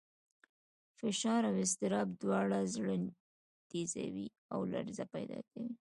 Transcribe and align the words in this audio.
فشار 0.99 1.41
او 1.49 1.55
اضطراب 1.63 2.07
دواړه 2.21 2.59
زړه 2.73 2.95
تېزوي 3.69 4.27
او 4.53 4.59
لړزه 4.71 5.05
پیدا 5.15 5.39
کوي. 5.51 5.73